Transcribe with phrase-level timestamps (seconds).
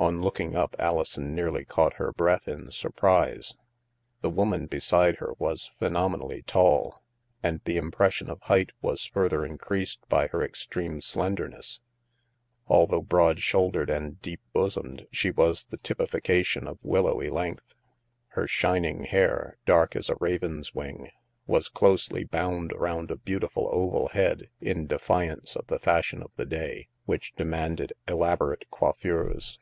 [0.00, 3.56] On looking up, Alison nearly caught her breath in sur prise.
[4.20, 7.02] The woman beside her was phenomenally tall,
[7.42, 11.80] and the impression of height was further increased by her extreme slendemess.
[12.68, 17.74] Although broad shoul dered and deep bosomed, she was the typification of willowy length.
[18.28, 21.10] Her shining hair, dark as a raven's wing,
[21.48, 26.46] was closely bound around a beautiful oval head in defiance of the fashion of the
[26.46, 29.58] day, which demanded elaborate coiffures.